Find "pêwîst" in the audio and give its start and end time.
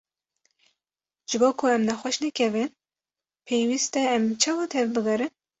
3.45-3.93